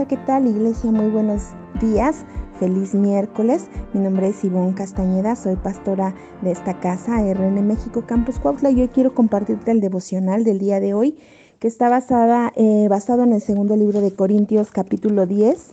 [0.00, 0.90] Hola, ¿qué tal Iglesia?
[0.90, 1.42] Muy buenos
[1.78, 2.24] días.
[2.58, 3.66] Feliz miércoles.
[3.92, 8.80] Mi nombre es Ivonne Castañeda, soy pastora de esta casa, RN México Campus Cuautla, y
[8.80, 11.18] hoy quiero compartirte el devocional del día de hoy,
[11.58, 15.70] que está basada, eh, basado en el segundo libro de Corintios, capítulo 10,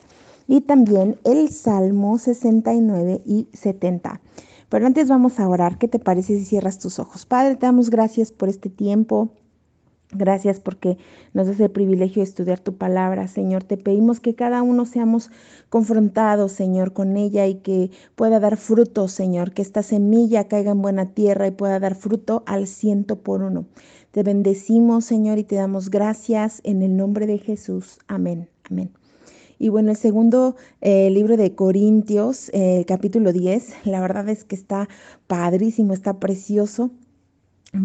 [0.50, 4.20] y también el Salmo 69 y 70.
[4.68, 5.78] Pero antes vamos a orar.
[5.78, 7.26] ¿Qué te parece si cierras tus ojos?
[7.26, 9.30] Padre, te damos gracias por este tiempo
[10.14, 10.98] Gracias porque
[11.34, 13.66] nos das el privilegio de estudiar tu palabra, Señor.
[13.66, 15.30] Te pedimos que cada uno seamos
[15.70, 20.82] confrontados, Señor, con ella y que pueda dar fruto, Señor, que esta semilla caiga en
[20.82, 23.66] buena tierra y pueda dar fruto al ciento por uno.
[24.12, 28.00] Te bendecimos, Señor, y te damos gracias en el nombre de Jesús.
[28.08, 28.48] Amén.
[28.70, 28.92] Amén.
[29.60, 34.56] Y bueno, el segundo eh, libro de Corintios, eh, capítulo 10, la verdad es que
[34.56, 34.88] está
[35.28, 36.92] padrísimo, está precioso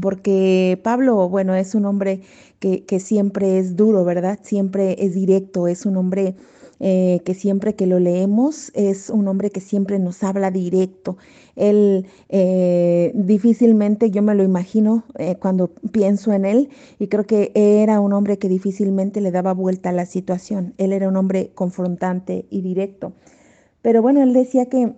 [0.00, 2.20] porque Pablo, bueno, es un hombre
[2.60, 4.38] que, siempre es duro, ¿verdad?
[4.42, 6.36] Siempre es directo, es un hombre
[6.78, 11.16] eh, que siempre que lo leemos es un hombre que siempre nos habla directo.
[11.56, 17.50] Él eh, difícilmente, yo me lo imagino eh, cuando pienso en él, y creo que
[17.54, 20.74] era un hombre que difícilmente le daba vuelta a la situación.
[20.78, 23.12] Él era un hombre confrontante y directo.
[23.82, 24.94] Pero bueno, él decía que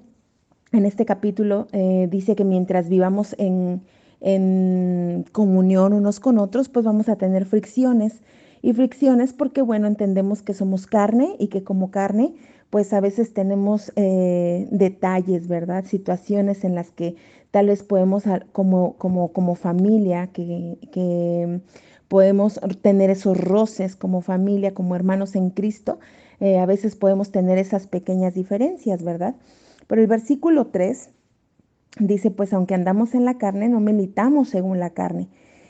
[0.72, 1.68] en este capítulo
[2.10, 3.80] dice que mientras vivamos en
[4.20, 8.22] en comunión unos con otros, pues vamos a tener fricciones.
[8.62, 12.34] Y fricciones porque, bueno, entendemos que somos carne y que como carne,
[12.70, 15.84] pues a veces tenemos eh, detalles, ¿verdad?
[15.84, 17.16] Situaciones en las que
[17.50, 21.60] tal vez podemos, como, como, como familia, que, que
[22.08, 25.98] podemos tener esos roces como familia, como hermanos en Cristo,
[26.40, 29.34] eh, a veces podemos tener esas pequeñas diferencias, ¿verdad?
[29.86, 31.10] Pero el versículo 3
[31.98, 35.28] dice, pues aunque andamos en la carne, no militamos según la carne.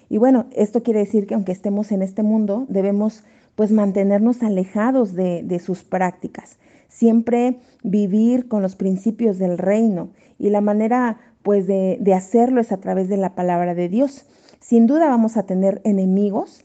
[0.08, 3.24] Y bueno, esto quiere decir que aunque estemos en este mundo, debemos
[3.54, 6.58] pues mantenernos alejados de, sus prácticas,
[6.88, 12.72] siempre vivir con los principios del reino y la manera pues de, de hacerlo es
[12.72, 14.26] a través de la palabra de Dios.
[14.60, 16.64] Sin duda vamos a tener enemigos,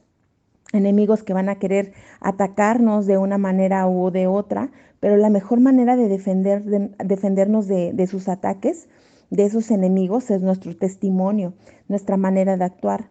[0.73, 5.59] enemigos que van a querer atacarnos de una manera u de otra, pero la mejor
[5.59, 8.87] manera de, defender, de defendernos de, de, sus ataques
[9.29, 11.53] de esos enemigos es nuestro testimonio,
[11.87, 13.09] nuestra manera de actuar.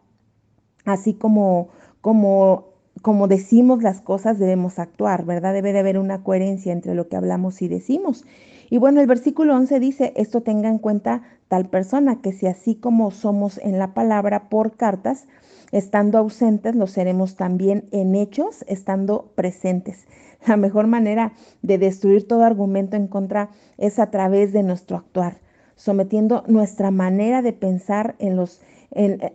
[0.84, 1.68] Así como,
[2.00, 2.68] como,
[3.02, 5.52] como decimos las cosas, debemos actuar, ¿verdad?
[5.52, 8.24] Debe de haber una coherencia entre lo que hablamos y decimos.
[8.70, 12.74] Y bueno, el versículo 11 dice, esto tenga en cuenta tal persona, que si así
[12.74, 15.26] como somos en la palabra por cartas,
[15.72, 20.06] estando ausentes, lo seremos también en hechos, estando presentes.
[20.46, 25.38] La mejor manera de destruir todo argumento en contra es a través de nuestro actuar
[25.78, 28.60] sometiendo nuestra manera de pensar en los,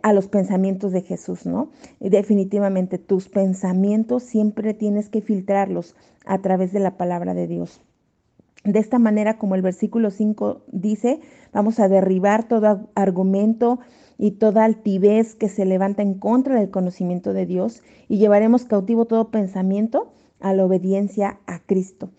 [0.02, 1.70] a los pensamientos de Jesús, ¿no?
[1.98, 5.96] Y definitivamente tus pensamientos siempre tienes que filtrarlos
[6.26, 7.80] a través de la palabra de Dios.
[8.62, 11.20] De esta manera, como el versículo 5 dice,
[11.52, 13.80] vamos a derribar todo argumento
[14.18, 19.06] y toda altivez que se levanta en contra del conocimiento de Dios y llevaremos cautivo
[19.06, 22.10] todo pensamiento a la obediencia a Cristo.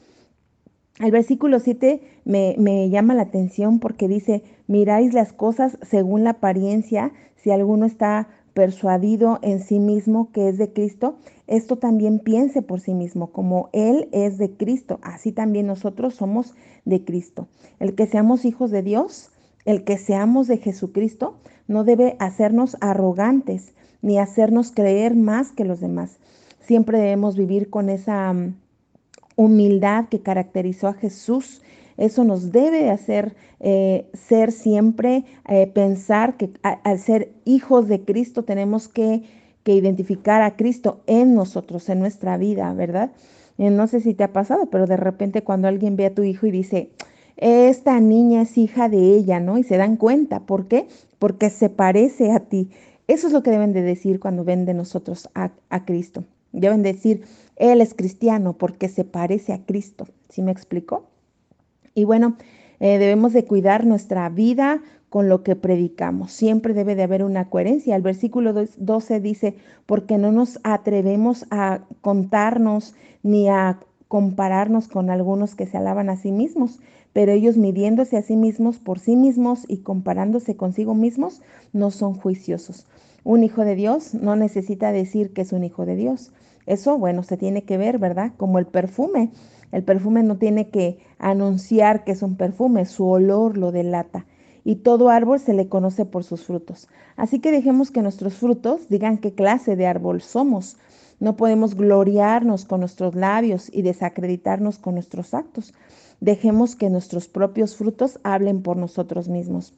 [1.00, 6.32] El versículo 7 me, me, llama la atención porque dice, miráis las cosas según la
[6.32, 12.62] apariencia, si alguno está persuadido en sí mismo que es de Cristo, esto también piense
[12.62, 16.56] por sí mismo, como Él es de Cristo, así también nosotros somos
[16.86, 17.50] de Cristo.
[17.80, 19.32] El que seamos hijos de Dios,
[19.66, 21.36] el que seamos de Jesucristo,
[21.68, 26.18] no debe hacernos arrogantes ni hacernos creer más que los demás.
[26.62, 28.34] Siempre debemos vivir con esa
[29.36, 31.62] humildad que caracterizó a Jesús.
[31.98, 33.36] Eso nos debe hacer
[33.68, 39.24] eh, ser siempre, eh, pensar que al ser hijos de Cristo tenemos que,
[39.68, 43.10] identificar a Cristo en nosotros, en nuestra vida, ¿verdad?
[43.58, 46.22] Eh, no sé si te ha pasado, pero de repente cuando alguien ve a tu
[46.22, 46.92] hijo y dice,
[47.38, 49.58] esta niña es hija de ella, ¿no?
[49.58, 50.88] Y se dan cuenta, ¿por qué?
[51.18, 52.70] Porque se parece a ti.
[53.08, 56.24] Eso es lo que deben de decir cuando ven de nosotros a, a Cristo.
[56.52, 57.24] Deben decir,
[57.56, 60.08] él es cristiano porque se parece a Cristo.
[60.30, 61.06] ¿Sí me explico?
[61.94, 62.38] Y bueno,
[62.80, 66.34] eh, debemos de cuidar nuestra vida con lo que predicamos.
[66.34, 67.96] Siempre debe de haber una coherencia.
[67.96, 69.56] El versículo 12 dice,
[69.86, 76.18] porque no nos atrevemos a contarnos ni a compararnos con algunos que se alaban a
[76.18, 76.80] sí mismos,
[77.14, 81.42] pero ellos midiéndose a sí mismos por sí mismos y comparándose consigo mismos,
[81.74, 82.86] no son juiciosos.
[83.24, 86.32] Un hijo de Dios no necesita decir que es un hijo de Dios.
[86.66, 88.32] Eso, bueno, se tiene que ver, ¿verdad?
[88.38, 89.32] Como el perfume.
[89.72, 94.26] El perfume no tiene que anunciar que es un perfume, su olor lo delata.
[94.64, 96.88] Y todo árbol se le conoce por sus frutos.
[97.18, 100.78] Así que dejemos que nuestros frutos digan qué clase de árbol somos.
[101.20, 105.74] No podemos gloriarnos con nuestros labios y desacreditarnos con nuestros actos.
[106.20, 109.74] Dejemos que nuestros propios frutos hablen por nosotros mismos.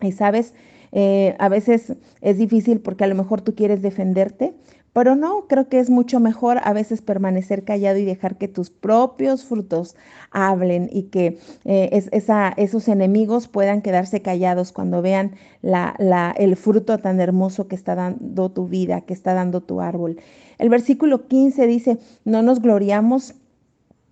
[0.00, 0.54] Y sabes,
[0.92, 4.54] eh, a veces es difícil porque a lo mejor tú quieres defenderte,
[4.92, 8.70] pero no, creo que es mucho mejor a veces permanecer callado y dejar que tus
[8.70, 9.94] propios frutos
[10.30, 12.02] hablen y que eh,
[12.56, 18.66] esos enemigos puedan quedarse callados cuando vean el fruto tan hermoso que está dando tu
[18.66, 20.18] vida, que está dando tu árbol.
[20.58, 23.34] El versículo 15 dice, no nos gloriamos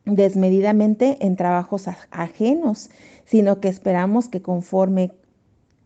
[0.04, 2.90] desmedidamente en trabajos ajenos,
[3.24, 5.10] sino que esperamos que conforme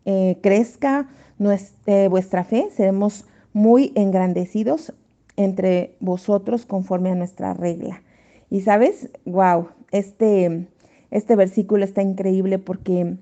[0.05, 4.93] eh, crezca nuestra, vuestra fe, seremos muy engrandecidos
[5.35, 8.01] entre vosotros conforme a nuestra regla.
[8.49, 10.67] Y sabes, wow, este,
[11.09, 13.17] este versículo está increíble porque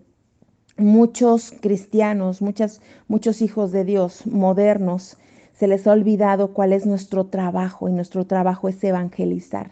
[0.77, 5.17] muchos cristianos, muchas, muchos hijos de Dios modernos,
[5.53, 9.71] se les ha olvidado cuál es nuestro trabajo y nuestro trabajo es evangelizar.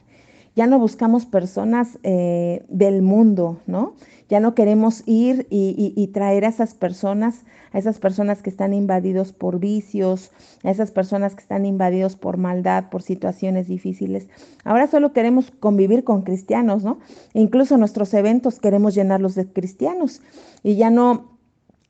[0.58, 3.94] Ya no buscamos personas eh, del mundo, ¿no?
[4.28, 9.34] Ya no queremos ir y, traer a esas personas, a esas personas que están invadidos
[9.34, 10.32] por vicios,
[10.64, 14.30] a esas personas que están invadidos por maldad, por situaciones difíciles.
[14.64, 16.98] Ahora solo queremos convivir con cristianos, ¿no?
[17.36, 20.24] E incluso nuestros eventos queremos llenarlos de cristianos
[20.64, 21.37] y ya no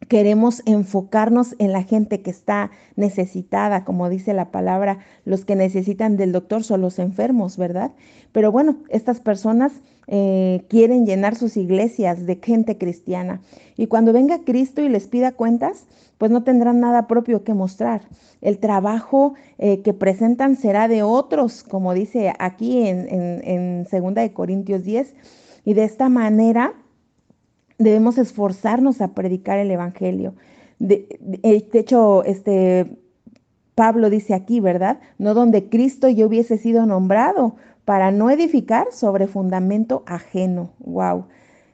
[0.07, 6.18] queremos enfocarnos en la gente que está necesitada, como dice la palabra, los que necesitan
[6.18, 7.92] del doctor son los enfermos, ¿verdad?
[8.31, 9.74] Pero bueno, estas personas
[10.07, 13.42] eh, quieren llenar sus iglesias de gente cristiana.
[13.75, 15.86] Y cuando venga Cristo y les pida cuentas,
[16.18, 18.01] pues no tendrán nada propio que mostrar.
[18.42, 24.15] El trabajo eh, que presentan será de otros, como dice aquí en, en, en 2
[24.15, 25.13] de Corintios 10.
[25.65, 26.74] Y de esta manera
[27.77, 30.33] debemos esforzarnos a predicar el Evangelio.
[30.79, 32.97] De, de, hecho, este,
[33.75, 35.00] Pablo dice aquí, ¿verdad?
[35.18, 40.71] No donde Cristo yo hubiese sido nombrado para no edificar sobre fundamento ajeno.
[40.79, 41.25] Wow.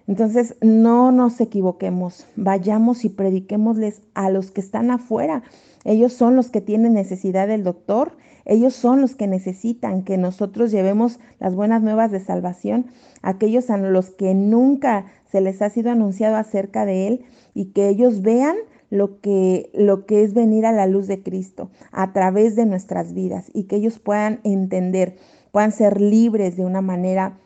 [0.08, 5.44] Entonces, no nos equivoquemos, vayamos y prediquémosles a los que están afuera.
[5.86, 10.72] Ellos son los que tienen necesidad del doctor, ellos son los que necesitan que nosotros
[10.72, 12.88] llevemos las buenas nuevas de salvación,
[13.22, 17.26] aquellos a los que nunca se les ha sido anunciado acerca de Él
[17.56, 18.56] y que ellos vean
[18.92, 23.16] lo que, lo que es venir a la luz de Cristo a través de nuestras
[23.16, 25.16] vidas y que ellos puedan entender,
[25.52, 27.40] puedan ser libres de una manera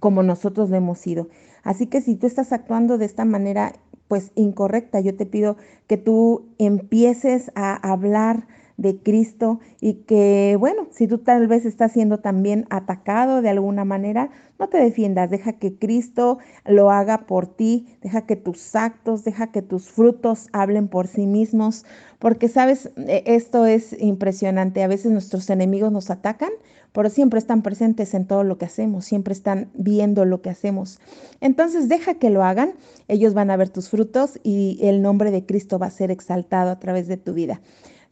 [0.00, 1.28] como nosotros lo hemos sido.
[1.62, 3.74] Así que si tú estás actuando de esta manera,
[4.08, 5.56] pues incorrecta, yo te pido
[5.86, 11.92] que tú empieces a hablar de Cristo y que, bueno, si tú tal vez estás
[11.92, 17.46] siendo también atacado de alguna manera, no te defiendas, deja que Cristo lo haga por
[17.46, 21.84] ti, deja que tus actos, deja que tus frutos hablen por sí mismos,
[22.18, 26.50] porque sabes, e, esto es impresionante, a veces nuestros enemigos nos atacan,
[26.92, 31.00] pero siempre están presentes en todo lo que hacemos, siempre están viendo lo que hacemos.
[31.40, 32.74] Entonces deja que lo hagan,
[33.08, 36.70] ellos van a ver tus frutos y el nombre de Cristo va a ser exaltado
[36.70, 37.60] a través de tu vida.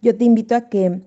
[0.03, 1.01] Yo te invito a que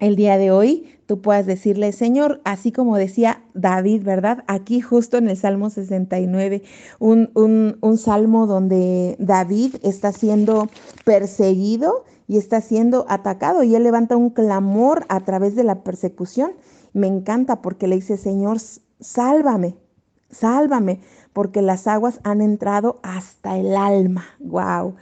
[0.00, 4.44] el día de hoy tú puedas decirle, Señor, así como decía David, ¿verdad?
[4.46, 6.62] Aquí justo en el Salmo 69,
[6.98, 10.68] un, un, un salmo donde David está siendo
[11.06, 16.52] perseguido y está siendo atacado y él levanta un clamor a través de la persecución.
[16.92, 18.58] Me encanta porque le dice, Señor,
[19.00, 19.74] sálvame,
[20.30, 21.00] sálvame,
[21.32, 24.26] porque las aguas han entrado hasta el alma.
[24.38, 24.96] Wow.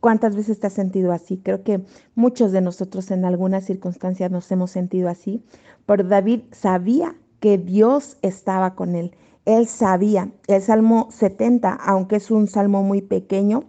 [0.00, 1.38] ¿Cuántas veces te has sentido así?
[1.38, 1.80] Creo que
[2.14, 5.42] muchos de nosotros en algunas circunstancias nos hemos sentido así,
[5.86, 9.12] pero David sabía que Dios estaba con él.
[9.44, 10.30] Él sabía.
[10.48, 13.64] El Salmo 70, aunque es un salmo muy pequeño,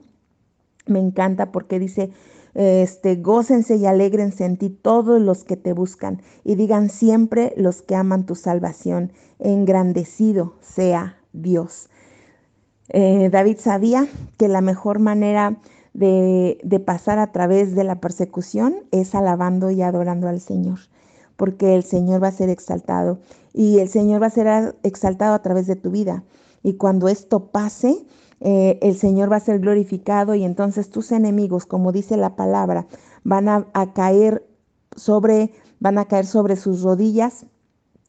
[0.88, 2.12] me encanta porque dice,
[2.54, 7.84] este, gócense y alegrense en ti todos los que te buscan y digan siempre los
[7.84, 11.90] que aman tu salvación, engrandecido sea Dios.
[12.90, 14.08] Eh, David sabía
[14.38, 15.58] que la mejor manera
[15.98, 20.80] de, pasar a través de la persecución es alabando y adorando al Señor,
[21.36, 23.20] porque el Señor va a ser exaltado
[23.54, 26.24] y el Señor va a ser exaltado a través de tu vida.
[26.64, 28.06] y cuando esto pase,
[28.42, 32.88] eh, el Señor va a ser glorificado y entonces tus enemigos, como dice la palabra,
[33.24, 34.46] van a, caer
[34.96, 37.46] sobre, van a caer sobre sus rodillas,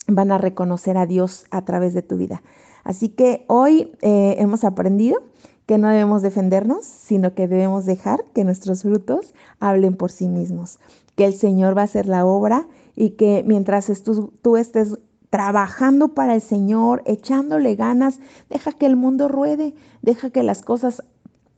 [0.06, 2.42] van a reconocer a Dios a través de tu vida.
[2.84, 5.22] Así que hoy eh, hemos aprendido
[5.68, 10.78] que no debemos defendernos, sino que debemos dejar que nuestros frutos hablen por sí mismos,
[11.14, 13.92] que el Señor va a hacer la obra y que mientras
[14.40, 14.98] tú estés
[15.28, 21.02] trabajando para el Señor, echándole ganas, deja que el mundo ruede, deja que las cosas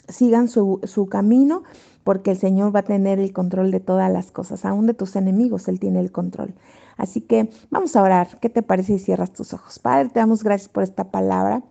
[0.08, 1.62] sigan su, su, camino,
[2.02, 5.14] porque el Señor va a tener el control de todas las cosas, aún de tus
[5.14, 6.52] enemigos, Él tiene el control.
[6.96, 8.40] Así que vamos a orar.
[8.40, 9.78] ¿Qué te parece si cierras tus ojos?
[9.78, 11.62] Padre, te damos gracias por esta palabra.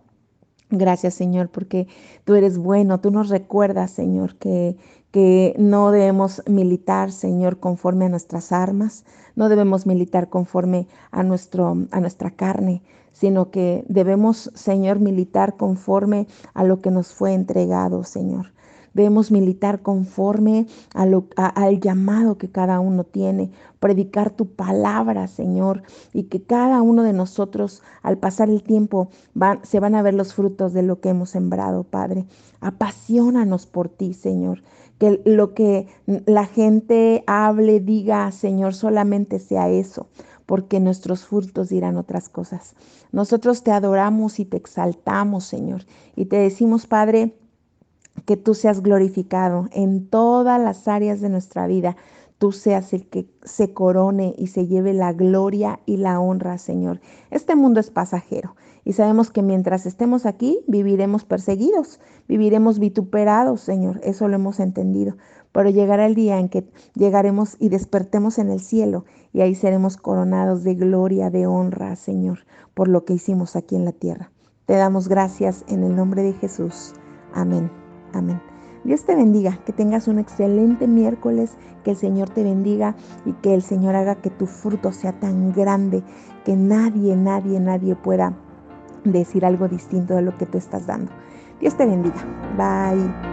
[0.70, 1.88] Gracias, Señor, porque
[2.24, 4.76] tú eres bueno, tú nos recuerdas, Señor, que,
[5.10, 11.76] que no debemos militar, Señor, conforme a nuestras armas, no debemos militar conforme a, nuestro,
[11.90, 18.04] a nuestra carne, sino que debemos, Señor, militar conforme a lo que nos fue entregado,
[18.04, 18.52] Señor.
[18.94, 25.82] Debemos militar conforme a lo, al llamado que cada uno tiene, predicar tu palabra, Señor,
[26.12, 29.10] y que cada uno de nosotros, al pasar el tiempo,
[29.62, 32.26] se van a ver los frutos de lo que hemos sembrado, Padre.
[32.60, 34.62] Apasionanos por ti, Señor.
[34.98, 35.88] Que lo que
[36.26, 40.08] la gente hable, diga, Señor, solamente sea eso
[40.50, 42.74] porque nuestros frutos dirán otras cosas.
[43.12, 45.84] Nosotros te adoramos y te exaltamos, Señor,
[46.16, 47.36] y te decimos, Padre,
[48.30, 51.96] que tú seas glorificado en todas las áreas de nuestra vida.
[52.38, 57.00] Tú seas el que se corone y se lleve la gloria y la honra, Señor.
[57.32, 64.00] Este mundo es pasajero y sabemos que mientras estemos aquí viviremos perseguidos, viviremos vituperados, Señor.
[64.04, 65.16] Eso lo hemos entendido.
[65.50, 69.96] Pero llegará el día en que llegaremos y despertemos en el cielo y ahí seremos
[69.96, 74.30] coronados de gloria, de honra, Señor, por lo que hicimos aquí en la tierra.
[74.66, 76.92] Te damos gracias en el nombre de Jesús.
[77.34, 77.89] Amén.
[78.12, 78.40] Amén.
[78.84, 81.52] Dios te bendiga, que tengas un excelente miércoles,
[81.84, 82.94] que el Señor te bendiga
[83.26, 86.02] y que el Señor haga que tu fruto sea tan grande
[86.44, 88.32] que nadie, nadie, nadie pueda
[89.04, 91.12] decir algo distinto de lo que tú estás dando.
[91.60, 92.24] Dios te bendiga.
[92.56, 93.29] Bye.